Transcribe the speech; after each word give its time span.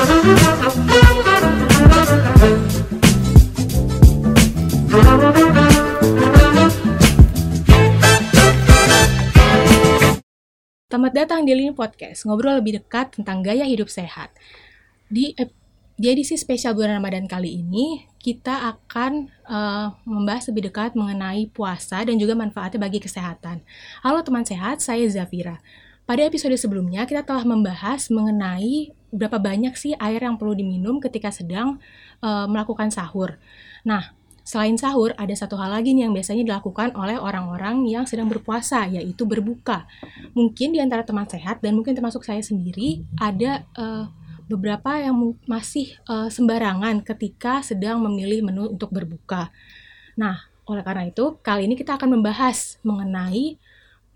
Selamat 0.00 0.16
datang 11.12 11.44
di 11.44 11.52
Lini 11.52 11.76
Podcast, 11.76 12.24
ngobrol 12.24 12.64
lebih 12.64 12.80
dekat 12.80 13.12
tentang 13.12 13.44
gaya 13.44 13.68
hidup 13.68 13.92
sehat. 13.92 14.32
Di, 15.12 15.36
di 16.00 16.06
edisi 16.08 16.40
spesial 16.40 16.72
bulan 16.72 17.04
Ramadan 17.04 17.28
kali 17.28 17.60
ini, 17.60 18.00
kita 18.16 18.72
akan 18.72 19.28
uh, 19.52 20.00
membahas 20.08 20.48
lebih 20.48 20.72
dekat 20.72 20.96
mengenai 20.96 21.52
puasa 21.52 22.00
dan 22.08 22.16
juga 22.16 22.32
manfaatnya 22.32 22.80
bagi 22.80 23.04
kesehatan. 23.04 23.60
Halo 24.00 24.24
teman 24.24 24.48
sehat, 24.48 24.80
saya 24.80 25.04
Zafira. 25.12 25.60
Pada 26.08 26.24
episode 26.24 26.56
sebelumnya, 26.56 27.04
kita 27.04 27.20
telah 27.20 27.44
membahas 27.44 28.08
mengenai 28.08 28.96
berapa 29.10 29.38
banyak 29.42 29.74
sih 29.74 29.92
air 29.98 30.22
yang 30.22 30.38
perlu 30.40 30.54
diminum 30.54 31.02
ketika 31.02 31.34
sedang 31.34 31.82
uh, 32.22 32.46
melakukan 32.46 32.90
sahur. 32.94 33.38
Nah, 33.82 34.14
Selain 34.50 34.74
sahur, 34.74 35.14
ada 35.14 35.30
satu 35.30 35.54
hal 35.60 35.70
lagi 35.70 35.94
nih 35.94 36.10
yang 36.10 36.14
biasanya 36.16 36.42
dilakukan 36.42 36.90
oleh 36.98 37.14
orang-orang 37.14 37.86
yang 37.86 38.02
sedang 38.02 38.26
berpuasa, 38.26 38.82
yaitu 38.90 39.22
berbuka. 39.22 39.86
Mungkin 40.34 40.74
di 40.74 40.82
antara 40.82 41.06
teman 41.06 41.28
sehat 41.30 41.62
dan 41.62 41.78
mungkin 41.78 41.94
termasuk 41.94 42.26
saya 42.26 42.42
sendiri 42.42 43.06
ada 43.14 43.62
uh, 43.78 44.10
beberapa 44.50 44.98
yang 44.98 45.38
masih 45.46 45.94
uh, 46.10 46.26
sembarangan 46.26 46.98
ketika 47.06 47.62
sedang 47.62 48.02
memilih 48.02 48.42
menu 48.42 48.74
untuk 48.74 48.90
berbuka. 48.90 49.54
Nah, 50.18 50.42
oleh 50.66 50.82
karena 50.82 51.06
itu, 51.06 51.38
kali 51.46 51.70
ini 51.70 51.78
kita 51.78 51.94
akan 51.94 52.18
membahas 52.18 52.82
mengenai 52.82 53.54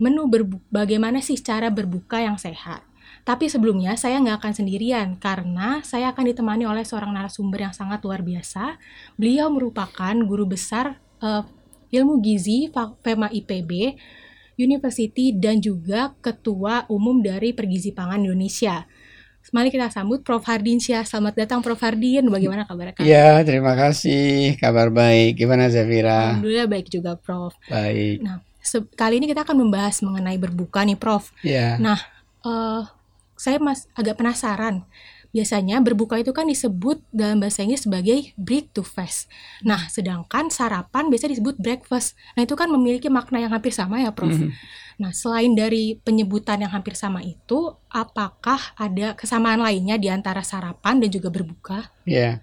menu 0.02 0.26
berbuka, 0.26 0.66
bagaimana 0.74 1.22
sih 1.22 1.38
cara 1.38 1.70
berbuka 1.70 2.18
yang 2.18 2.34
sehat. 2.34 2.82
Tapi 3.24 3.48
sebelumnya 3.48 3.96
saya 3.96 4.20
nggak 4.20 4.36
akan 4.36 4.52
sendirian 4.52 5.16
karena 5.16 5.80
saya 5.80 6.12
akan 6.12 6.28
ditemani 6.28 6.68
oleh 6.68 6.84
seorang 6.84 7.16
narasumber 7.16 7.64
yang 7.64 7.72
sangat 7.72 8.04
luar 8.04 8.20
biasa. 8.20 8.76
Beliau 9.16 9.48
merupakan 9.48 10.12
guru 10.28 10.44
besar 10.44 11.00
uh, 11.24 11.40
ilmu 11.88 12.20
gizi 12.20 12.68
FEMA 13.00 13.32
IPB 13.32 13.96
University 14.60 15.32
dan 15.32 15.58
juga 15.58 16.12
ketua 16.20 16.84
umum 16.92 17.24
dari 17.24 17.56
Pergizi 17.56 17.96
Pangan 17.96 18.22
Indonesia. 18.22 18.84
Mari 19.52 19.68
kita 19.68 19.92
sambut 19.92 20.24
Prof. 20.24 20.40
Hardinsyah. 20.40 21.04
Selamat 21.04 21.36
datang 21.36 21.60
Prof. 21.60 21.76
Hardin. 21.76 22.28
Bagaimana 22.32 22.64
kabar 22.64 22.96
Kak? 22.96 23.04
Ya, 23.04 23.44
terima 23.44 23.76
kasih. 23.76 24.56
Kabar 24.56 24.88
baik. 24.88 25.36
Gimana 25.36 25.68
Zafira? 25.68 26.32
Alhamdulillah 26.32 26.68
baik 26.68 26.88
juga 26.88 27.12
Prof. 27.20 27.52
Baik. 27.68 28.24
Nah, 28.24 28.40
kali 28.96 29.20
ini 29.20 29.28
kita 29.28 29.44
akan 29.44 29.68
membahas 29.68 30.00
mengenai 30.00 30.40
berbuka 30.40 30.80
nih 30.88 30.96
Prof. 30.96 31.28
Ya. 31.44 31.76
Nah, 31.76 32.00
uh, 32.40 32.88
saya 33.36 33.58
mas 33.58 33.86
agak 33.94 34.18
penasaran. 34.18 34.86
Biasanya 35.34 35.82
berbuka 35.82 36.14
itu 36.22 36.30
kan 36.30 36.46
disebut 36.46 37.02
dalam 37.10 37.42
bahasa 37.42 37.66
Inggris 37.66 37.82
sebagai 37.82 38.30
break 38.38 38.70
to 38.70 38.86
fast. 38.86 39.26
Nah, 39.66 39.90
sedangkan 39.90 40.46
sarapan 40.46 41.10
biasa 41.10 41.26
disebut 41.26 41.58
breakfast. 41.58 42.14
Nah, 42.38 42.46
itu 42.46 42.54
kan 42.54 42.70
memiliki 42.70 43.10
makna 43.10 43.42
yang 43.42 43.50
hampir 43.50 43.74
sama 43.74 43.98
ya, 43.98 44.14
Prof. 44.14 44.30
Mm 44.30 44.54
-hmm. 44.54 44.54
Nah, 45.02 45.10
selain 45.10 45.58
dari 45.58 45.98
penyebutan 45.98 46.62
yang 46.62 46.70
hampir 46.70 46.94
sama 46.94 47.18
itu, 47.26 47.74
apakah 47.90 48.78
ada 48.78 49.18
kesamaan 49.18 49.58
lainnya 49.58 49.98
di 49.98 50.06
antara 50.06 50.46
sarapan 50.46 51.02
dan 51.02 51.10
juga 51.10 51.34
berbuka? 51.34 51.90
Ya. 52.06 52.14
Yeah. 52.14 52.34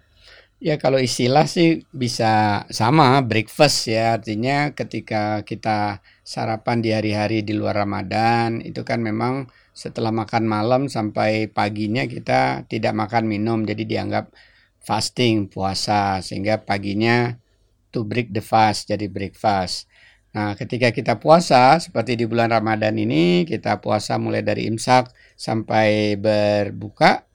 Ya 0.62 0.78
kalau 0.78 1.02
istilah 1.02 1.50
sih 1.50 1.89
bisa 1.89 2.62
sama 2.69 3.17
breakfast 3.25 3.89
ya 3.89 4.22
artinya 4.22 4.69
ketika 4.78 5.42
kita 5.42 6.06
sarapan 6.22 6.86
di 6.86 6.94
hari-hari 6.94 7.42
di 7.42 7.58
luar 7.58 7.81
Ramadan 7.81 8.62
itu 8.62 8.86
kan 8.86 9.02
memang 9.02 9.50
setelah 9.72 10.11
makan 10.11 10.44
malam 10.45 10.81
sampai 10.91 11.47
paginya 11.47 12.03
kita 12.03 12.67
tidak 12.67 12.94
makan 12.95 13.27
minum 13.27 13.64
jadi 13.64 13.83
dianggap 13.88 14.36
fasting 14.83 15.47
puasa 15.47 16.19
sehingga 16.19 16.59
paginya 16.61 17.39
to 17.94 18.03
break 18.03 18.36
the 18.36 18.44
fast 18.44 18.91
jadi 18.91 19.08
breakfast. 19.08 19.88
Nah, 20.31 20.55
ketika 20.55 20.96
kita 20.96 21.19
puasa 21.19 21.75
seperti 21.79 22.16
di 22.16 22.23
bulan 22.23 22.51
Ramadan 22.51 22.96
ini 22.96 23.44
kita 23.44 23.84
puasa 23.84 24.16
mulai 24.16 24.40
dari 24.40 24.68
imsak 24.68 25.12
sampai 25.35 26.16
berbuka 26.16 27.31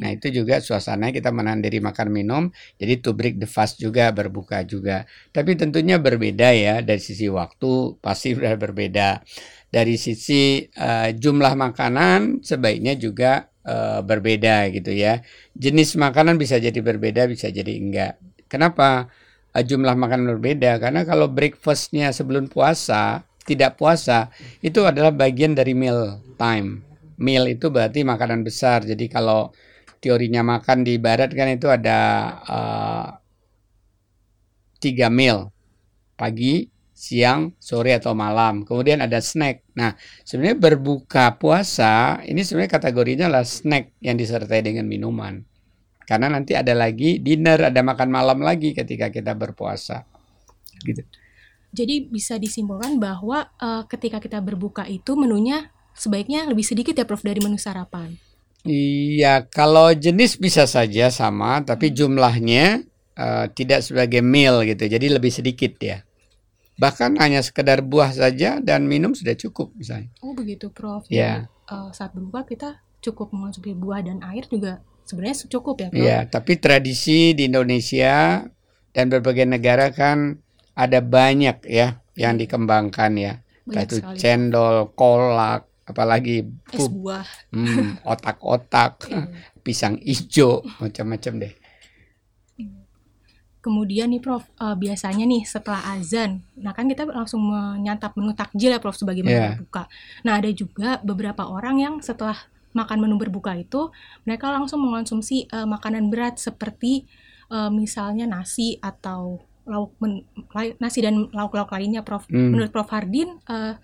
Nah 0.00 0.08
itu 0.08 0.32
juga 0.32 0.56
suasananya 0.56 1.12
kita 1.12 1.28
menahan 1.28 1.60
diri 1.60 1.76
makan 1.76 2.08
minum, 2.08 2.42
jadi 2.80 3.04
to 3.04 3.12
break 3.12 3.36
the 3.36 3.44
fast 3.44 3.76
juga 3.76 4.08
berbuka 4.08 4.64
juga. 4.64 5.04
Tapi 5.36 5.52
tentunya 5.52 6.00
berbeda 6.00 6.48
ya 6.56 6.80
dari 6.80 7.02
sisi 7.02 7.28
waktu 7.28 8.00
pasti 8.00 8.32
sudah 8.36 8.56
berbeda. 8.56 9.20
Dari 9.68 9.96
sisi 10.00 10.64
uh, 10.80 11.12
jumlah 11.12 11.56
makanan 11.56 12.44
sebaiknya 12.44 12.96
juga 12.96 13.52
uh, 13.68 14.00
berbeda 14.00 14.68
gitu 14.72 14.92
ya. 14.92 15.20
Jenis 15.52 15.96
makanan 16.00 16.40
bisa 16.40 16.56
jadi 16.56 16.76
berbeda, 16.80 17.28
bisa 17.28 17.52
jadi 17.52 17.72
enggak. 17.76 18.16
Kenapa 18.48 19.12
uh, 19.52 19.64
jumlah 19.64 19.96
makanan 19.96 20.28
berbeda? 20.40 20.80
Karena 20.80 21.04
kalau 21.04 21.28
breakfastnya 21.28 22.12
sebelum 22.12 22.48
puasa, 22.48 23.24
tidak 23.44 23.76
puasa, 23.76 24.32
itu 24.64 24.84
adalah 24.84 25.12
bagian 25.12 25.52
dari 25.56 25.72
meal 25.76 26.20
time. 26.36 26.84
Meal 27.16 27.48
itu 27.48 27.68
berarti 27.68 28.04
makanan 28.04 28.44
besar. 28.44 28.84
Jadi 28.84 29.08
kalau 29.08 29.52
teorinya 30.02 30.42
makan 30.42 30.82
di 30.82 30.98
barat 30.98 31.30
kan 31.30 31.46
itu 31.46 31.70
ada 31.70 31.98
uh, 32.42 33.08
tiga 34.82 35.06
meal 35.06 35.54
pagi, 36.18 36.66
siang, 36.90 37.54
sore 37.58 37.94
atau 37.94 38.14
malam. 38.14 38.66
Kemudian 38.66 39.02
ada 39.02 39.22
snack. 39.22 39.62
Nah, 39.78 39.94
sebenarnya 40.26 40.58
berbuka 40.58 41.38
puasa 41.38 42.18
ini 42.26 42.42
sebenarnya 42.42 42.78
kategorinya 42.78 43.26
adalah 43.30 43.46
snack 43.46 43.94
yang 44.02 44.18
disertai 44.18 44.62
dengan 44.62 44.90
minuman. 44.90 45.42
Karena 46.02 46.30
nanti 46.30 46.58
ada 46.58 46.74
lagi 46.74 47.22
dinner, 47.22 47.70
ada 47.70 47.80
makan 47.82 48.10
malam 48.10 48.42
lagi 48.42 48.74
ketika 48.74 49.10
kita 49.10 49.38
berpuasa. 49.38 50.02
Gitu. 50.82 51.02
Jadi 51.72 52.10
bisa 52.10 52.36
disimpulkan 52.36 53.00
bahwa 53.00 53.48
uh, 53.56 53.88
ketika 53.88 54.20
kita 54.20 54.44
berbuka 54.44 54.84
itu 54.84 55.16
menunya 55.16 55.72
sebaiknya 55.96 56.44
lebih 56.44 56.66
sedikit 56.66 56.92
ya 56.92 57.08
Prof 57.08 57.24
dari 57.24 57.40
menu 57.40 57.56
sarapan. 57.56 58.12
Iya, 58.62 59.50
kalau 59.50 59.90
jenis 59.90 60.38
bisa 60.38 60.70
saja 60.70 61.10
sama, 61.10 61.66
tapi 61.66 61.90
hmm. 61.90 61.96
jumlahnya 61.98 62.86
uh, 63.18 63.50
tidak 63.50 63.82
sebagai 63.82 64.22
meal 64.22 64.62
gitu, 64.62 64.86
jadi 64.86 65.18
lebih 65.18 65.34
sedikit 65.34 65.74
ya. 65.82 66.06
Bahkan 66.78 67.18
hanya 67.18 67.42
sekedar 67.42 67.82
buah 67.82 68.14
saja 68.14 68.62
dan 68.62 68.86
minum 68.86 69.18
sudah 69.18 69.34
cukup 69.34 69.74
misalnya. 69.74 70.14
Oh 70.22 70.30
begitu, 70.30 70.70
Prof. 70.70 71.10
Ya. 71.10 71.50
Uh, 71.66 71.90
saat 71.90 72.14
berbuka 72.14 72.46
kita 72.46 72.70
cukup 73.02 73.34
mengonsumsi 73.34 73.74
buah 73.74 74.06
dan 74.06 74.22
air 74.22 74.46
juga 74.46 74.78
sebenarnya 75.10 75.50
cukup 75.50 75.74
ya, 75.82 75.88
Prof. 75.90 75.98
Iya, 75.98 76.18
tapi 76.30 76.52
tradisi 76.62 77.34
di 77.34 77.50
Indonesia 77.50 78.46
dan 78.94 79.04
berbagai 79.10 79.46
negara 79.46 79.90
kan 79.90 80.38
ada 80.78 81.02
banyak 81.02 81.66
ya 81.66 81.98
yang 82.14 82.38
dikembangkan 82.38 83.12
ya. 83.18 83.34
Itu 83.66 84.02
cendol, 84.18 84.94
kolak, 84.94 85.71
apalagi 85.82 86.46
es 86.70 86.86
buah 86.86 87.26
hmm, 87.50 88.06
otak-otak 88.06 88.92
iya. 89.10 89.26
pisang 89.66 89.98
hijau 89.98 90.62
macam-macam 90.78 91.48
deh 91.48 91.54
kemudian 93.62 94.10
nih 94.10 94.18
Prof 94.18 94.42
uh, 94.58 94.74
biasanya 94.74 95.22
nih 95.22 95.46
setelah 95.46 95.94
azan 95.94 96.42
nah 96.58 96.74
kan 96.74 96.90
kita 96.90 97.06
langsung 97.06 97.46
menyantap 97.46 98.14
menu 98.18 98.34
takjil 98.34 98.74
ya 98.74 98.82
Prof 98.82 98.98
sebagai 98.98 99.22
menu 99.22 99.38
yeah. 99.38 99.54
berbuka 99.54 99.86
nah 100.26 100.38
ada 100.38 100.50
juga 100.50 100.98
beberapa 101.02 101.46
orang 101.46 101.76
yang 101.78 101.94
setelah 102.02 102.34
makan 102.74 102.98
menu 103.04 103.20
berbuka 103.20 103.54
itu 103.54 103.92
mereka 104.26 104.50
langsung 104.50 104.82
mengonsumsi 104.82 105.46
uh, 105.54 105.68
makanan 105.68 106.10
berat 106.10 106.42
seperti 106.42 107.06
uh, 107.52 107.70
misalnya 107.70 108.26
nasi 108.26 108.80
atau 108.82 109.44
lauk 109.62 109.94
men, 110.02 110.26
nasi 110.82 110.98
dan 111.04 111.30
lauk-lauk 111.30 111.70
lainnya 111.70 112.02
Prof. 112.02 112.26
Hmm. 112.26 112.50
Menurut 112.50 112.74
Prof 112.74 112.90
Hardin 112.90 113.38
uh, 113.46 113.78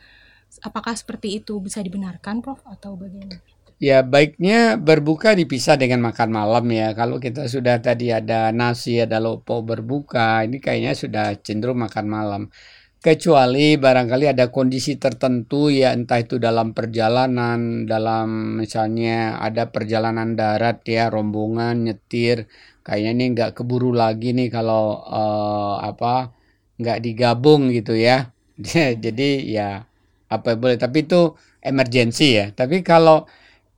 Apakah 0.65 0.95
seperti 0.99 1.39
itu 1.39 1.61
bisa 1.63 1.79
dibenarkan, 1.85 2.43
Prof, 2.43 2.65
atau 2.67 2.99
bagaimana? 2.99 3.39
Ya, 3.79 4.03
baiknya 4.03 4.75
berbuka 4.75 5.39
dipisah 5.39 5.79
dengan 5.79 6.03
makan 6.03 6.35
malam 6.35 6.67
ya. 6.67 6.91
Kalau 6.99 7.23
kita 7.23 7.47
sudah 7.47 7.79
tadi 7.79 8.11
ada 8.11 8.51
nasi, 8.51 8.99
ada 8.99 9.23
lopo 9.23 9.63
berbuka, 9.63 10.43
ini 10.43 10.59
kayaknya 10.59 10.99
sudah 10.99 11.27
cenderung 11.39 11.79
makan 11.87 12.07
malam. 12.11 12.43
Kecuali 12.99 13.79
barangkali 13.79 14.27
ada 14.35 14.51
kondisi 14.51 14.99
tertentu 14.99 15.71
ya 15.71 15.95
entah 15.95 16.19
itu 16.19 16.43
dalam 16.43 16.75
perjalanan, 16.75 17.87
dalam 17.87 18.59
misalnya 18.59 19.39
ada 19.39 19.71
perjalanan 19.71 20.35
darat 20.35 20.83
ya, 20.83 21.07
rombongan, 21.07 21.87
nyetir, 21.87 22.51
kayaknya 22.83 23.11
ini 23.15 23.25
nggak 23.39 23.51
keburu 23.63 23.95
lagi 23.95 24.35
nih 24.35 24.51
kalau 24.51 25.07
uh, 25.07 25.79
apa 25.87 26.35
nggak 26.83 26.99
digabung 27.07 27.71
gitu 27.71 27.95
ya. 27.95 28.35
Jadi 29.05 29.55
ya 29.55 29.87
apa 30.29 30.55
boleh 30.61 30.77
tapi 30.77 31.09
itu 31.09 31.35
emergensi 31.65 32.39
ya. 32.39 32.47
Tapi 32.53 32.85
kalau 32.85 33.25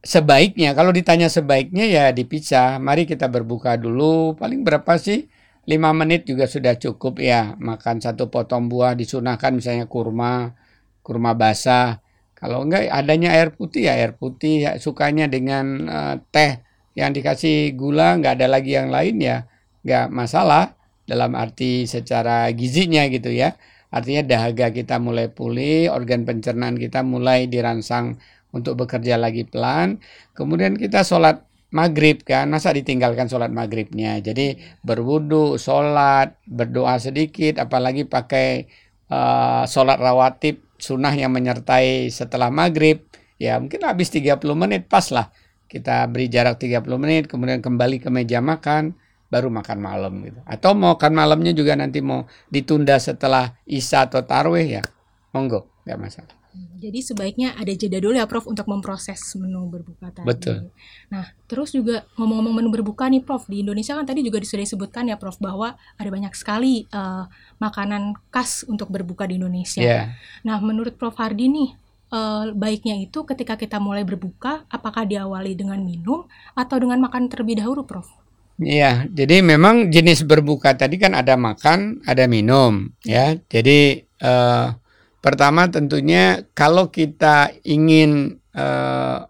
sebaiknya 0.01 0.73
kalau 0.73 0.91
ditanya 0.91 1.29
sebaiknya 1.31 1.85
ya 1.87 2.05
dipisah. 2.11 2.79
Mari 2.83 3.07
kita 3.07 3.31
berbuka 3.31 3.77
dulu. 3.81 4.35
Paling 4.37 4.67
berapa 4.67 4.99
sih? 5.01 5.31
Lima 5.69 5.95
menit 5.95 6.27
juga 6.27 6.51
sudah 6.51 6.75
cukup 6.77 7.23
ya. 7.23 7.55
Makan 7.61 8.03
satu 8.03 8.29
potong 8.33 8.67
buah 8.67 8.97
disunahkan 8.99 9.55
misalnya 9.55 9.87
kurma 9.87 10.57
kurma 11.05 11.33
basah. 11.37 12.03
Kalau 12.35 12.65
enggak 12.65 12.89
adanya 12.89 13.37
air 13.37 13.53
putih 13.53 13.89
ya 13.89 13.93
air 14.01 14.17
putih. 14.17 14.67
Ya, 14.67 14.71
sukanya 14.81 15.29
dengan 15.29 15.67
uh, 15.87 16.15
teh 16.33 16.61
yang 16.99 17.15
dikasih 17.15 17.79
gula 17.79 18.19
nggak 18.19 18.41
ada 18.41 18.47
lagi 18.51 18.75
yang 18.75 18.91
lain 18.91 19.21
ya 19.23 19.47
nggak 19.87 20.07
masalah. 20.13 20.77
Dalam 21.11 21.35
arti 21.35 21.91
secara 21.91 22.47
gizinya 22.55 23.03
gitu 23.11 23.35
ya. 23.35 23.59
Artinya 23.91 24.23
dahaga 24.23 24.71
kita 24.71 25.03
mulai 25.03 25.27
pulih, 25.27 25.91
organ 25.91 26.23
pencernaan 26.23 26.79
kita 26.79 27.03
mulai 27.03 27.51
dirangsang 27.51 28.23
untuk 28.55 28.79
bekerja 28.79 29.19
lagi 29.19 29.43
pelan. 29.43 29.99
Kemudian 30.35 30.79
kita 30.79 31.03
sholat 31.03 31.43
maghrib 31.75 32.23
kan, 32.23 32.51
masa 32.51 32.71
ditinggalkan 32.71 33.27
sholat 33.27 33.51
maghribnya. 33.51 34.23
Jadi 34.23 34.59
berwudu, 34.87 35.59
sholat, 35.59 36.39
berdoa 36.47 37.03
sedikit, 37.03 37.59
apalagi 37.59 38.07
pakai 38.07 38.71
uh, 39.11 39.67
sholat 39.67 39.99
rawatib 39.99 40.63
sunnah 40.79 41.15
yang 41.15 41.35
menyertai 41.35 42.11
setelah 42.15 42.51
maghrib. 42.51 43.03
Ya 43.43 43.59
mungkin 43.59 43.83
habis 43.83 44.15
30 44.15 44.39
menit 44.55 44.87
pas 44.87 45.11
lah. 45.11 45.35
Kita 45.71 46.07
beri 46.11 46.27
jarak 46.27 46.59
30 46.59 46.83
menit, 46.99 47.31
kemudian 47.31 47.63
kembali 47.63 48.03
ke 48.03 48.11
meja 48.11 48.43
makan 48.43 48.99
baru 49.31 49.49
makan 49.49 49.79
malam 49.79 50.13
gitu. 50.27 50.43
Atau 50.45 50.75
mau 50.75 50.99
makan 50.99 51.13
malamnya 51.15 51.55
juga 51.55 51.79
nanti 51.79 52.03
mau 52.03 52.27
ditunda 52.51 52.99
setelah 52.99 53.55
isya 53.65 54.11
atau 54.11 54.21
tarwih 54.27 54.67
ya, 54.67 54.83
monggo, 55.31 55.71
nggak 55.87 55.99
masalah. 56.03 56.35
Jadi 56.51 56.99
sebaiknya 56.99 57.55
ada 57.55 57.71
jeda 57.71 58.03
dulu 58.03 58.19
ya 58.19 58.27
Prof 58.27 58.51
untuk 58.51 58.67
memproses 58.67 59.23
menu 59.39 59.71
berbuka 59.71 60.11
tadi. 60.11 60.27
Betul. 60.27 60.75
Nah, 61.07 61.31
terus 61.47 61.71
juga 61.71 62.03
ngomong-ngomong 62.19 62.59
menu 62.59 62.69
berbuka 62.75 63.07
nih 63.07 63.23
Prof, 63.23 63.47
di 63.47 63.63
Indonesia 63.63 63.95
kan 63.95 64.03
tadi 64.03 64.27
juga 64.27 64.43
sudah 64.43 64.67
disebutkan 64.67 65.07
ya 65.07 65.15
Prof 65.15 65.39
bahwa 65.39 65.79
ada 65.79 66.11
banyak 66.11 66.35
sekali 66.35 66.91
uh, 66.91 67.31
makanan 67.63 68.19
khas 68.35 68.67
untuk 68.67 68.91
berbuka 68.91 69.31
di 69.31 69.39
Indonesia. 69.39 69.79
Yeah. 69.79 70.19
Nah, 70.43 70.59
menurut 70.59 70.99
Prof 70.99 71.15
Hardi 71.23 71.47
nih, 71.47 71.71
uh, 72.11 72.51
baiknya 72.51 72.99
itu 72.99 73.23
ketika 73.23 73.55
kita 73.55 73.79
mulai 73.79 74.03
berbuka, 74.03 74.67
apakah 74.67 75.07
diawali 75.07 75.55
dengan 75.55 75.79
minum 75.87 76.27
atau 76.59 76.77
dengan 76.83 76.99
makan 76.99 77.31
terlebih 77.31 77.63
dahulu 77.63 77.87
Prof? 77.87 78.20
Iya, 78.61 79.09
jadi 79.09 79.41
memang 79.41 79.89
jenis 79.89 80.29
berbuka 80.29 80.77
tadi 80.77 81.01
kan 81.01 81.17
ada 81.17 81.33
makan, 81.41 82.05
ada 82.05 82.29
minum, 82.29 82.93
ya. 83.01 83.33
Jadi 83.49 84.05
uh, 84.21 84.77
pertama 85.25 85.65
tentunya 85.73 86.45
kalau 86.53 86.93
kita 86.93 87.57
ingin 87.65 88.37
uh, 88.53 89.25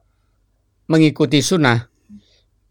mengikuti 0.90 1.38
sunnah, 1.46 1.86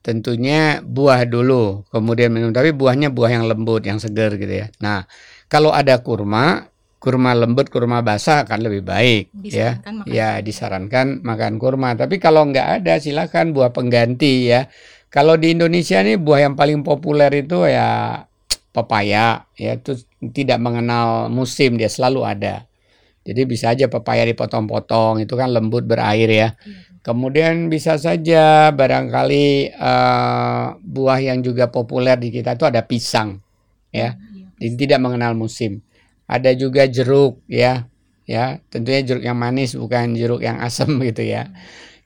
tentunya 0.03 0.83
buah 0.83 1.23
dulu, 1.23 1.87
kemudian 1.95 2.35
minum. 2.35 2.51
Tapi 2.51 2.75
buahnya 2.75 3.07
buah 3.07 3.39
yang 3.39 3.47
lembut, 3.47 3.87
yang 3.87 4.03
segar 4.03 4.35
gitu 4.35 4.51
ya. 4.51 4.67
Nah, 4.83 5.07
kalau 5.47 5.71
ada 5.71 6.03
kurma, 6.03 6.67
kurma 6.99 7.39
lembut, 7.39 7.71
kurma 7.71 8.03
basah 8.03 8.43
akan 8.43 8.59
lebih 8.67 8.83
baik, 8.83 9.31
ya. 9.47 9.79
disarankan 9.79 9.93
ya. 9.95 9.99
Makan. 10.03 10.11
Ya, 10.11 10.29
disarankan 10.43 11.07
makan 11.23 11.53
kurma. 11.55 11.95
Tapi 11.95 12.19
kalau 12.19 12.43
nggak 12.51 12.83
ada, 12.83 12.99
silakan 12.99 13.55
buah 13.55 13.71
pengganti 13.71 14.51
ya 14.51 14.67
kalau 15.09 15.35
di 15.37 15.57
Indonesia 15.57 16.05
nih 16.05 16.21
buah 16.21 16.49
yang 16.49 16.55
paling 16.55 16.85
populer 16.85 17.33
itu 17.41 17.65
ya 17.65 18.23
pepaya, 18.69 19.49
ya 19.57 19.71
itu 19.73 19.97
tidak 20.33 20.61
mengenal 20.61 21.33
musim 21.33 21.81
dia 21.81 21.89
selalu 21.89 22.21
ada. 22.25 22.69
Jadi 23.25 23.41
bisa 23.45 23.73
aja 23.73 23.85
pepaya 23.85 24.25
dipotong-potong 24.25 25.21
itu 25.25 25.33
kan 25.33 25.49
lembut 25.53 25.85
berair 25.85 26.29
ya. 26.29 26.33
Iya. 26.33 26.49
Kemudian 27.01 27.71
bisa 27.71 27.97
saja 27.97 28.69
barangkali 28.69 29.75
uh, 29.77 30.77
buah 30.81 31.19
yang 31.21 31.41
juga 31.41 31.69
populer 31.69 32.17
di 32.19 32.29
kita 32.29 32.53
itu 32.53 32.65
ada 32.69 32.85
pisang 32.85 33.41
ya. 33.89 34.13
Iya. 34.13 34.45
Jadi 34.61 34.75
tidak 34.77 34.99
mengenal 35.01 35.33
musim. 35.33 35.81
Ada 36.29 36.53
juga 36.53 36.85
jeruk 36.85 37.41
ya. 37.49 37.89
Ya, 38.29 38.61
tentunya 38.69 39.01
jeruk 39.01 39.25
yang 39.25 39.41
manis 39.41 39.73
bukan 39.73 40.13
jeruk 40.13 40.45
yang 40.45 40.61
asam 40.61 41.01
gitu 41.01 41.25
ya. 41.25 41.49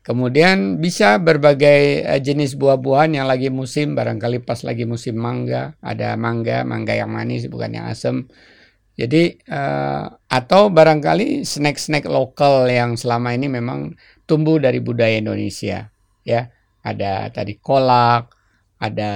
Kemudian 0.03 0.83
bisa 0.83 1.15
berbagai 1.15 2.03
uh, 2.03 2.19
jenis 2.19 2.59
buah-buahan 2.59 3.23
yang 3.23 3.27
lagi 3.31 3.47
musim, 3.47 3.95
barangkali 3.95 4.43
pas 4.43 4.59
lagi 4.67 4.83
musim 4.83 5.15
mangga, 5.15 5.79
ada 5.79 6.19
mangga, 6.19 6.67
mangga 6.67 6.91
yang 6.91 7.07
manis 7.07 7.47
bukan 7.47 7.79
yang 7.79 7.87
asam. 7.87 8.27
Jadi 8.99 9.39
uh, 9.47 10.05
atau 10.27 10.69
barangkali 10.69 11.47
snack-snack 11.47 12.05
lokal 12.05 12.67
yang 12.67 12.99
selama 12.99 13.31
ini 13.31 13.47
memang 13.47 13.95
tumbuh 14.27 14.59
dari 14.59 14.83
budaya 14.83 15.17
Indonesia, 15.17 15.87
ya. 16.27 16.51
Ada 16.83 17.31
tadi 17.31 17.55
kolak, 17.63 18.35
ada 18.83 19.11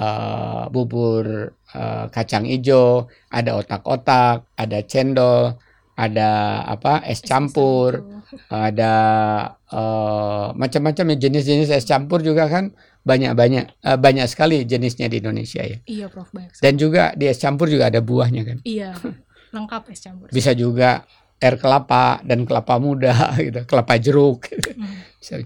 uh, 0.00 0.64
bubur 0.72 1.52
uh, 1.76 2.08
kacang 2.08 2.48
hijau, 2.48 3.04
ada 3.28 3.60
otak-otak, 3.60 4.48
ada 4.56 4.78
cendol, 4.88 5.60
ada 5.96 6.60
apa 6.68 7.00
es 7.08 7.24
campur, 7.24 8.04
ada 8.52 8.92
uh, 9.72 10.52
macam-macam 10.52 11.16
ya 11.16 11.16
jenis-jenis 11.28 11.72
es 11.72 11.88
campur 11.88 12.20
juga 12.20 12.52
kan 12.52 12.76
banyak-banyak 13.00 13.80
uh, 13.80 13.96
banyak 13.96 14.28
sekali 14.28 14.68
jenisnya 14.68 15.08
di 15.08 15.24
Indonesia 15.24 15.64
ya. 15.64 15.80
Iya 15.88 16.06
Prof 16.12 16.28
banyak. 16.36 16.52
Dan 16.60 16.76
juga 16.76 17.16
di 17.16 17.32
es 17.32 17.40
campur 17.40 17.72
juga 17.72 17.88
ada 17.88 18.04
buahnya 18.04 18.42
kan. 18.44 18.58
Iya 18.68 18.92
lengkap 19.56 19.82
es 19.88 20.00
campur. 20.04 20.28
Bisa 20.28 20.52
juga 20.52 21.08
air 21.40 21.56
kelapa 21.56 22.20
dan 22.20 22.44
kelapa 22.44 22.76
muda 22.76 23.32
gitu, 23.46 23.64
kelapa 23.64 23.96
jeruk. 23.96 24.52
Hmm. 24.52 25.00
Bisa. 25.16 25.40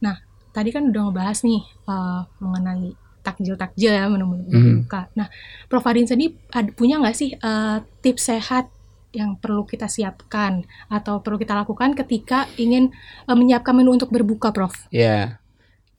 Nah 0.00 0.16
tadi 0.56 0.72
kan 0.72 0.88
udah 0.88 1.12
ngebahas 1.12 1.44
nih 1.44 1.60
uh, 1.84 2.24
mengenai 2.40 2.96
takjil-takjil 3.22 3.92
ya 3.94 4.10
menu-menu 4.10 4.50
mm. 4.50 4.76
buka. 4.82 5.06
Nah, 5.14 5.30
Prof 5.70 5.86
Adin 5.86 6.10
sendiri 6.10 6.34
punya 6.74 6.98
nggak 6.98 7.14
sih 7.14 7.30
uh, 7.38 7.78
tips 8.02 8.34
sehat 8.34 8.66
yang 9.12 9.36
perlu 9.36 9.68
kita 9.68 9.86
siapkan 9.86 10.64
atau 10.88 11.20
perlu 11.20 11.36
kita 11.36 11.52
lakukan 11.52 11.92
ketika 11.92 12.48
ingin 12.56 12.90
uh, 13.28 13.36
menyiapkan 13.36 13.76
menu 13.76 13.92
untuk 13.92 14.08
berbuka, 14.08 14.50
Prof? 14.50 14.88
Ya, 14.88 15.38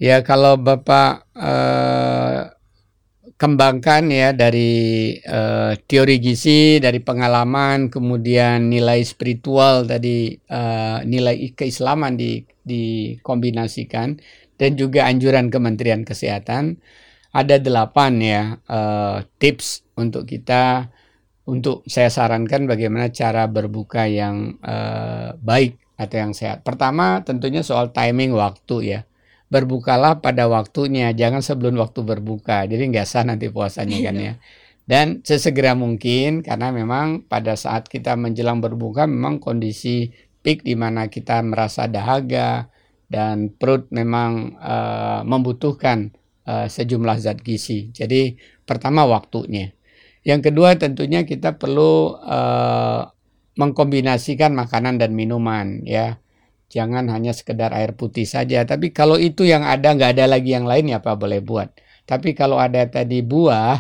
ya 0.02 0.26
kalau 0.26 0.58
Bapak 0.58 1.30
uh, 1.38 2.50
kembangkan 3.38 4.10
ya 4.10 4.30
dari 4.34 5.14
uh, 5.26 5.78
teori 5.86 6.18
gizi, 6.18 6.82
dari 6.82 7.00
pengalaman, 7.02 7.94
kemudian 7.94 8.70
nilai 8.70 9.02
spiritual 9.06 9.86
tadi, 9.86 10.34
uh, 10.50 11.06
nilai 11.06 11.54
keislaman 11.54 12.18
di 12.18 12.42
dikombinasikan, 12.64 14.16
dan 14.56 14.72
juga 14.80 15.04
anjuran 15.06 15.52
Kementerian 15.52 16.08
Kesehatan, 16.08 16.80
ada 17.34 17.60
delapan 17.60 18.14
ya 18.24 18.44
uh, 18.70 19.26
tips 19.42 19.84
untuk 20.00 20.30
kita 20.30 20.88
untuk 21.44 21.84
saya 21.88 22.08
sarankan 22.08 22.66
bagaimana 22.66 23.12
cara 23.12 23.52
berbuka 23.52 24.08
yang 24.08 24.56
uh, 24.64 25.36
baik 25.44 25.76
atau 26.00 26.16
yang 26.16 26.34
sehat. 26.34 26.64
Pertama 26.64 27.22
tentunya 27.22 27.62
soal 27.62 27.92
timing 27.92 28.36
waktu 28.36 28.78
ya. 28.84 29.02
Berbukalah 29.52 30.18
pada 30.18 30.50
waktunya, 30.50 31.14
jangan 31.14 31.46
sebelum 31.46 31.78
waktu 31.78 32.02
berbuka. 32.02 32.66
Jadi 32.66 32.90
nggak 32.90 33.06
sah 33.06 33.22
nanti 33.22 33.54
puasanya 33.54 33.98
kan 34.02 34.16
ya. 34.18 34.34
Dan 34.84 35.22
sesegera 35.24 35.78
mungkin 35.78 36.44
karena 36.44 36.74
memang 36.74 37.24
pada 37.30 37.56
saat 37.56 37.88
kita 37.88 38.20
menjelang 38.20 38.60
berbuka 38.60 39.08
memang 39.08 39.40
kondisi 39.40 40.12
peak 40.44 40.66
di 40.66 40.76
mana 40.76 41.08
kita 41.08 41.40
merasa 41.40 41.88
dahaga 41.88 42.68
dan 43.08 43.54
perut 43.54 43.88
memang 43.94 44.58
uh, 44.60 45.22
membutuhkan 45.24 46.12
uh, 46.50 46.68
sejumlah 46.68 47.18
zat 47.22 47.40
gizi. 47.46 47.94
Jadi 47.94 48.36
pertama 48.68 49.08
waktunya. 49.08 49.72
Yang 50.24 50.52
kedua 50.52 50.80
tentunya 50.80 51.28
kita 51.28 51.60
perlu 51.60 52.16
uh, 52.16 53.12
mengkombinasikan 53.60 54.56
makanan 54.56 54.98
dan 54.98 55.12
minuman 55.14 55.84
ya. 55.84 56.18
Jangan 56.74 57.06
hanya 57.14 57.38
sekedar 57.38 57.70
air 57.70 57.94
putih 57.94 58.26
saja. 58.26 58.66
Tapi 58.66 58.90
kalau 58.90 59.22
itu 59.22 59.46
yang 59.46 59.62
ada 59.62 59.94
nggak 59.94 60.18
ada 60.18 60.26
lagi 60.26 60.58
yang 60.58 60.66
lain 60.66 60.90
ya 60.90 60.98
apa 61.04 61.14
boleh 61.14 61.38
buat. 61.38 61.70
Tapi 62.10 62.34
kalau 62.34 62.58
ada 62.58 62.82
tadi 62.90 63.22
buah, 63.22 63.78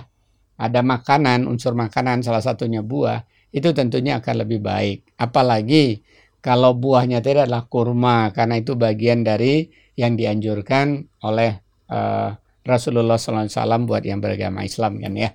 ada 0.61 0.79
makanan, 0.85 1.49
unsur 1.49 1.73
makanan 1.73 2.21
salah 2.21 2.45
satunya 2.45 2.85
buah, 2.85 3.25
itu 3.49 3.73
tentunya 3.73 4.21
akan 4.21 4.45
lebih 4.45 4.61
baik. 4.61 5.09
Apalagi 5.17 6.05
kalau 6.43 6.77
buahnya 6.77 7.25
tidak 7.25 7.49
adalah 7.49 7.65
kurma 7.65 8.29
karena 8.29 8.61
itu 8.61 8.77
bagian 8.77 9.25
dari 9.25 9.73
yang 9.97 10.13
dianjurkan 10.13 11.07
oleh 11.25 11.57
uh, 11.89 12.29
Rasulullah 12.63 13.19
SAW 13.19 13.49
buat 13.89 14.03
yang 14.05 14.21
beragama 14.23 14.63
Islam 14.63 15.01
kan 15.01 15.13
ya. 15.17 15.33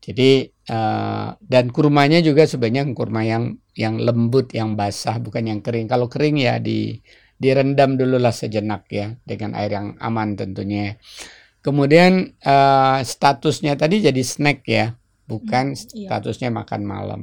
Jadi 0.00 0.48
uh, 0.72 1.36
dan 1.44 1.68
kurmanya 1.68 2.24
juga 2.24 2.48
sebenarnya 2.48 2.88
kurma 2.96 3.20
yang 3.20 3.60
yang 3.76 4.00
lembut, 4.00 4.56
yang 4.56 4.72
basah, 4.72 5.20
bukan 5.20 5.44
yang 5.44 5.60
kering. 5.60 5.86
Kalau 5.92 6.08
kering 6.08 6.40
ya 6.40 6.56
di 6.56 6.96
direndam 7.36 7.96
dulu 8.00 8.16
lah 8.20 8.32
sejenak 8.32 8.88
ya 8.88 9.16
dengan 9.24 9.52
air 9.56 9.76
yang 9.76 9.96
aman 10.00 10.40
tentunya. 10.40 10.96
Kemudian 11.60 12.32
uh, 12.40 13.04
statusnya 13.04 13.76
tadi 13.76 14.00
jadi 14.00 14.22
snack 14.24 14.64
ya, 14.64 14.96
bukan 15.28 15.76
hmm, 15.76 15.92
iya. 15.92 16.08
statusnya 16.08 16.48
makan 16.48 16.82
malam. 16.88 17.20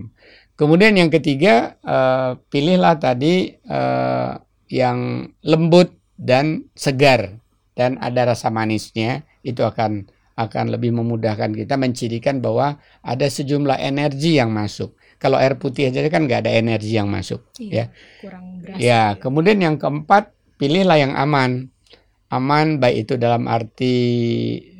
Kemudian 0.57 0.97
yang 0.97 1.09
ketiga 1.09 1.77
uh, 1.85 2.37
pilihlah 2.49 2.97
tadi 2.97 3.57
uh, 3.69 4.37
yang 4.69 5.29
lembut 5.41 5.93
dan 6.17 6.65
segar 6.73 7.41
dan 7.77 8.01
ada 8.01 8.33
rasa 8.33 8.49
manisnya 8.49 9.21
itu 9.45 9.61
akan 9.61 10.09
akan 10.37 10.69
lebih 10.69 10.93
memudahkan 10.93 11.49
kita 11.49 11.75
mencirikan 11.81 12.37
bahwa 12.39 12.77
ada 13.01 13.25
sejumlah 13.25 13.81
energi 13.81 14.37
yang 14.37 14.53
masuk. 14.53 14.93
Kalau 15.17 15.41
air 15.41 15.57
putih 15.57 15.89
aja 15.89 16.05
kan 16.13 16.29
nggak 16.29 16.45
ada 16.45 16.53
energi 16.53 16.93
yang 16.93 17.09
masuk, 17.09 17.41
iya, 17.57 17.73
ya. 17.73 17.85
Kurang 18.21 18.45
berasa. 18.61 18.77
Ya, 18.77 19.03
kemudian 19.17 19.57
yang 19.57 19.81
keempat 19.81 20.29
pilihlah 20.61 21.01
yang 21.01 21.17
aman. 21.17 21.73
aman 22.27 22.83
baik 22.83 23.07
itu 23.07 23.13
dalam 23.15 23.47
arti 23.47 23.95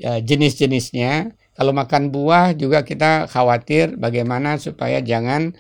uh, 0.03 0.19
jenis-jenisnya. 0.19 1.31
Kalau 1.55 1.71
makan 1.73 2.11
buah 2.11 2.53
juga 2.53 2.83
kita 2.83 3.25
khawatir 3.31 3.95
bagaimana 3.95 4.59
supaya 4.59 4.99
jangan 4.99 5.55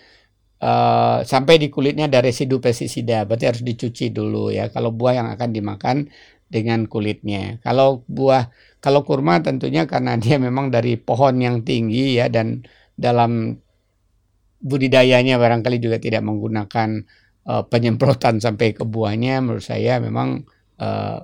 uh, 0.59 1.23
sampai 1.23 1.57
di 1.57 1.71
kulitnya 1.71 2.11
ada 2.11 2.19
residu 2.21 2.59
pestisida. 2.59 3.23
Berarti 3.23 3.45
harus 3.47 3.63
dicuci 3.63 4.11
dulu 4.11 4.51
ya. 4.51 4.67
Kalau 4.67 4.91
buah 4.91 5.23
yang 5.23 5.27
akan 5.31 5.49
dimakan 5.49 5.97
dengan 6.51 6.91
kulitnya. 6.91 7.63
Kalau 7.63 8.03
buah 8.05 8.51
kalau 8.87 9.03
kurma 9.03 9.43
tentunya 9.43 9.83
karena 9.83 10.15
dia 10.15 10.39
memang 10.39 10.71
dari 10.71 10.95
pohon 10.95 11.43
yang 11.43 11.67
tinggi 11.67 12.15
ya 12.15 12.31
dan 12.31 12.63
dalam 12.95 13.59
budidayanya 14.63 15.35
barangkali 15.35 15.83
juga 15.83 15.99
tidak 15.99 16.23
menggunakan 16.23 17.03
uh, 17.51 17.67
penyemprotan 17.67 18.39
sampai 18.39 18.71
ke 18.71 18.87
buahnya 18.87 19.43
menurut 19.43 19.67
saya 19.67 19.99
memang 19.99 20.47
uh, 20.79 21.19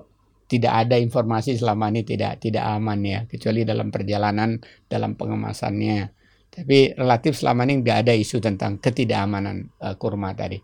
tidak 0.51 0.73
ada 0.75 0.99
informasi 0.99 1.55
selama 1.55 1.87
ini 1.95 2.03
tidak 2.03 2.43
tidak 2.43 2.67
aman 2.67 2.99
ya 2.99 3.19
kecuali 3.31 3.63
dalam 3.63 3.87
perjalanan 3.95 4.59
dalam 4.91 5.15
pengemasannya 5.15 6.11
tapi 6.53 6.93
relatif 6.93 7.39
selama 7.39 7.65
ini 7.65 7.81
tidak 7.81 7.97
ada 8.05 8.13
isu 8.13 8.37
tentang 8.37 8.77
ketidakamanan 8.77 9.73
uh, 9.81 9.97
kurma 9.97 10.37
tadi. 10.37 10.61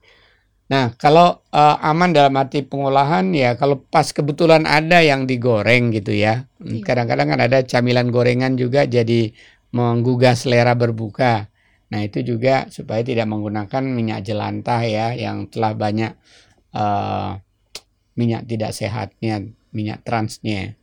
Nah, 0.69 0.93
kalau 1.01 1.41
uh, 1.49 1.77
aman 1.81 2.13
dalam 2.13 2.37
arti 2.37 2.61
pengolahan 2.61 3.33
ya 3.33 3.57
kalau 3.57 3.81
pas 3.89 4.05
kebetulan 4.13 4.69
ada 4.69 5.01
yang 5.01 5.25
digoreng 5.25 5.89
gitu 5.89 6.13
ya. 6.13 6.45
Iya. 6.61 6.85
Kadang-kadang 6.85 7.33
kan 7.33 7.39
ada 7.41 7.65
camilan 7.65 8.13
gorengan 8.13 8.53
juga 8.53 8.85
jadi 8.85 9.33
menggugah 9.73 10.37
selera 10.37 10.77
berbuka. 10.77 11.49
Nah, 11.89 12.05
itu 12.05 12.21
juga 12.21 12.69
supaya 12.69 13.01
tidak 13.01 13.25
menggunakan 13.25 13.81
minyak 13.81 14.21
jelantah 14.21 14.85
ya 14.85 15.17
yang 15.17 15.49
telah 15.49 15.73
banyak 15.73 16.13
uh, 16.77 17.41
minyak 18.13 18.45
tidak 18.45 18.77
sehatnya, 18.77 19.49
minyak 19.73 20.05
transnya. 20.05 20.77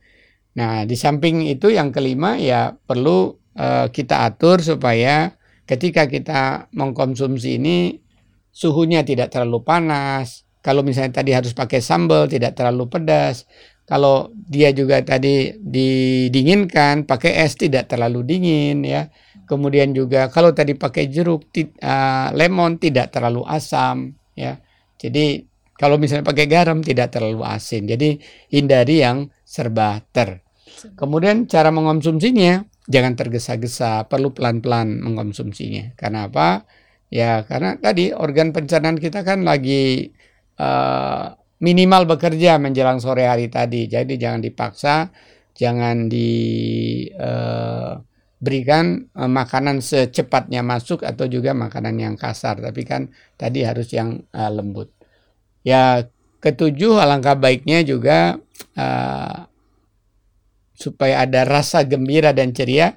Nah, 0.59 0.83
di 0.83 0.99
samping 0.99 1.47
itu 1.47 1.71
yang 1.71 1.95
kelima 1.95 2.35
ya 2.35 2.75
perlu 2.75 3.39
uh, 3.55 3.87
kita 3.87 4.27
atur 4.27 4.59
supaya 4.59 5.31
ketika 5.63 6.11
kita 6.11 6.67
mengkonsumsi 6.75 7.55
ini 7.55 8.03
suhunya 8.57 9.05
tidak 9.05 9.29
terlalu 9.29 9.61
panas. 9.61 10.49
Kalau 10.65 10.81
misalnya 10.81 11.21
tadi 11.21 11.37
harus 11.37 11.53
pakai 11.53 11.77
sambal 11.77 12.25
tidak 12.25 12.57
terlalu 12.57 12.89
pedas. 12.89 13.45
Kalau 13.85 14.33
dia 14.35 14.73
juga 14.73 14.99
tadi 15.05 15.55
didinginkan 15.61 17.07
pakai 17.07 17.45
es 17.45 17.55
tidak 17.55 17.87
terlalu 17.87 18.19
dingin 18.25 18.83
ya 18.83 19.07
Kemudian 19.47 19.95
juga 19.95 20.27
kalau 20.27 20.51
tadi 20.51 20.75
pakai 20.75 21.07
jeruk, 21.07 21.47
uh, 21.55 22.27
lemon 22.35 22.75
tidak 22.83 23.15
terlalu 23.15 23.47
asam, 23.47 24.11
ya. 24.35 24.59
Jadi 24.99 25.47
kalau 25.79 25.95
misalnya 25.95 26.27
pakai 26.27 26.51
garam 26.51 26.83
tidak 26.83 27.15
terlalu 27.15 27.47
asin. 27.47 27.87
Jadi 27.87 28.19
hindari 28.51 28.99
yang 29.07 29.31
serba 29.47 30.03
ter. 30.11 30.43
Kemudian 30.99 31.47
cara 31.47 31.71
mengonsumsinya 31.71 32.67
jangan 32.91 33.15
tergesa-gesa, 33.15 34.03
perlu 34.11 34.35
pelan-pelan 34.35 34.99
mengonsumsinya. 34.99 35.95
Karena 35.95 36.27
apa? 36.27 36.67
Ya 37.07 37.43
karena 37.47 37.79
tadi 37.79 38.11
organ 38.11 38.51
pencernaan 38.51 38.99
kita 38.99 39.23
kan 39.23 39.47
lagi 39.47 40.11
uh, 40.59 41.31
minimal 41.63 42.03
bekerja 42.05 42.59
menjelang 42.59 42.99
sore 42.99 43.25
hari 43.27 43.47
tadi. 43.47 43.87
Jadi 43.87 44.19
jangan 44.19 44.43
dipaksa, 44.43 45.09
jangan 45.55 46.11
di 46.11 46.29
uh, 47.15 47.95
berikan 48.37 49.09
uh, 49.17 49.25
makanan 49.25 49.81
secepatnya 49.81 50.61
masuk 50.61 51.01
atau 51.01 51.25
juga 51.25 51.57
makanan 51.57 51.97
yang 51.97 52.13
kasar 52.13 52.61
tapi 52.61 52.85
kan 52.85 53.09
tadi 53.33 53.65
harus 53.65 53.89
yang 53.89 54.21
uh, 54.29 54.51
lembut 54.53 54.93
ya 55.65 56.05
ketujuh 56.37 57.01
alangkah 57.01 57.33
baiknya 57.33 57.81
juga 57.81 58.37
uh, 58.77 59.49
supaya 60.77 61.25
ada 61.25 61.41
rasa 61.49 61.81
gembira 61.81 62.29
dan 62.29 62.53
ceria 62.53 62.93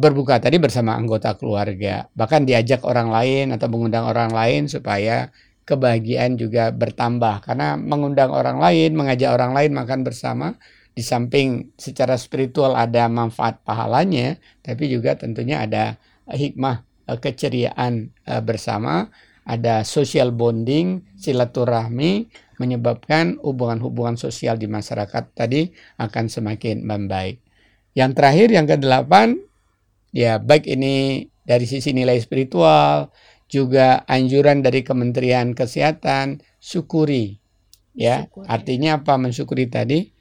berbuka 0.00 0.40
tadi 0.40 0.56
bersama 0.56 0.96
anggota 0.96 1.36
keluarga. 1.36 2.08
Bahkan 2.16 2.48
diajak 2.48 2.88
orang 2.88 3.12
lain 3.12 3.52
atau 3.52 3.68
mengundang 3.68 4.08
orang 4.08 4.32
lain 4.32 4.64
supaya 4.64 5.28
kebahagiaan 5.68 6.40
juga 6.40 6.72
bertambah. 6.72 7.44
Karena 7.44 7.76
mengundang 7.76 8.32
orang 8.32 8.56
lain 8.56 8.96
mengajak 8.96 9.28
orang 9.36 9.52
lain 9.52 9.76
makan 9.76 10.00
bersama 10.00 10.56
di 10.96 11.04
samping 11.04 11.76
secara 11.76 12.16
spiritual 12.16 12.72
ada 12.72 13.12
manfaat 13.12 13.60
pahalanya, 13.60 14.40
tapi 14.64 14.88
juga 14.88 15.20
tentunya 15.20 15.68
ada 15.68 16.00
hikmah 16.32 16.80
eh, 17.04 17.18
keceriaan 17.20 18.08
eh, 18.24 18.40
bersama, 18.40 19.04
ada 19.44 19.84
social 19.84 20.32
bonding, 20.32 21.04
silaturahmi, 21.20 22.32
menyebabkan 22.56 23.36
hubungan-hubungan 23.44 24.16
sosial 24.16 24.56
di 24.56 24.64
masyarakat 24.64 25.32
tadi 25.36 25.68
akan 26.00 26.24
semakin 26.28 26.84
membaik. 26.88 27.40
Yang 27.96 28.10
terakhir, 28.16 28.48
yang 28.52 28.66
kedelapan, 28.68 29.49
ya 30.10 30.38
baik 30.42 30.66
ini 30.66 31.26
dari 31.46 31.66
sisi 31.66 31.90
nilai 31.90 32.18
spiritual, 32.22 33.10
juga 33.50 34.06
anjuran 34.06 34.62
dari 34.62 34.86
Kementerian 34.86 35.54
Kesehatan, 35.56 36.42
syukuri. 36.62 37.42
Ya, 37.90 38.30
syukuri. 38.30 38.46
artinya 38.46 38.90
apa 39.02 39.18
mensyukuri 39.18 39.66
tadi? 39.66 40.14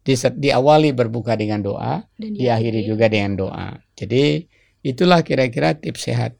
di, 0.00 0.14
diawali 0.16 0.90
berbuka 0.96 1.36
dengan 1.36 1.60
doa, 1.60 2.02
Dan 2.16 2.34
diakhiri 2.34 2.82
juga 2.84 3.06
dengan 3.06 3.36
doa. 3.46 3.68
Jadi 3.94 4.48
itulah 4.80 5.20
kira-kira 5.20 5.76
tips 5.76 6.08
sehat 6.08 6.32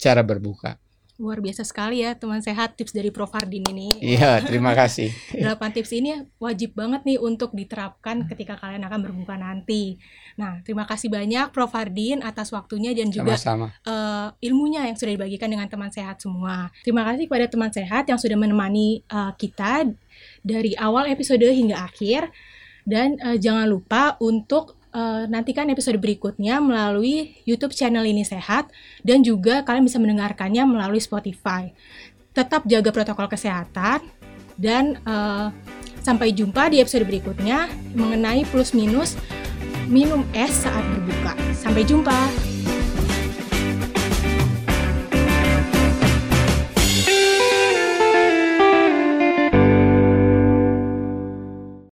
cara 0.00 0.24
berbuka. 0.24 0.80
Luar 1.22 1.38
biasa 1.38 1.62
sekali 1.62 2.02
ya 2.02 2.18
teman 2.18 2.42
sehat 2.42 2.74
tips 2.74 2.90
dari 2.90 3.14
Prof 3.14 3.30
Hardin 3.30 3.62
ini. 3.70 3.94
Iya, 4.02 4.42
terima 4.42 4.74
kasih. 4.82 5.14
Delapan 5.30 5.70
tips 5.70 5.94
ini 5.94 6.18
wajib 6.42 6.74
banget 6.74 7.06
nih 7.06 7.22
untuk 7.22 7.54
diterapkan 7.54 8.26
ketika 8.26 8.58
kalian 8.58 8.82
akan 8.82 9.06
berbuka 9.06 9.38
nanti. 9.38 10.02
Nah, 10.34 10.58
terima 10.66 10.82
kasih 10.82 11.14
banyak 11.14 11.54
Prof 11.54 11.70
Hardin 11.70 12.26
atas 12.26 12.50
waktunya 12.50 12.90
dan 12.90 13.14
juga 13.14 13.38
Sama 13.38 13.70
-sama. 13.70 13.86
Uh, 13.86 14.34
ilmunya 14.42 14.82
yang 14.82 14.98
sudah 14.98 15.14
dibagikan 15.14 15.46
dengan 15.46 15.70
teman 15.70 15.94
sehat 15.94 16.18
semua. 16.18 16.74
Terima 16.82 17.06
kasih 17.06 17.30
kepada 17.30 17.46
teman 17.46 17.70
sehat 17.70 18.10
yang 18.10 18.18
sudah 18.18 18.34
menemani 18.34 19.06
uh, 19.06 19.30
kita 19.38 19.94
dari 20.42 20.74
awal 20.74 21.06
episode 21.06 21.46
hingga 21.46 21.86
akhir. 21.86 22.34
Dan 22.82 23.14
uh, 23.22 23.38
jangan 23.38 23.70
lupa 23.70 24.18
untuk 24.18 24.81
uh, 24.92 25.24
nantikan 25.26 25.68
episode 25.72 25.98
berikutnya 25.98 26.60
melalui 26.60 27.36
YouTube 27.48 27.74
channel 27.74 28.04
ini 28.06 28.22
sehat 28.22 28.70
dan 29.02 29.24
juga 29.24 29.64
kalian 29.66 29.84
bisa 29.84 29.98
mendengarkannya 29.98 30.62
melalui 30.68 31.00
Spotify. 31.02 31.72
Tetap 32.32 32.64
jaga 32.64 32.92
protokol 32.94 33.28
kesehatan 33.28 34.04
dan 34.56 35.00
uh, 35.04 35.52
sampai 36.00 36.32
jumpa 36.32 36.72
di 36.72 36.80
episode 36.80 37.04
berikutnya 37.04 37.68
mengenai 37.96 38.44
plus 38.48 38.72
minus 38.72 39.16
minum 39.88 40.24
es 40.32 40.52
saat 40.52 40.84
berbuka. 40.96 41.34
Sampai 41.52 41.84
jumpa. 41.84 42.51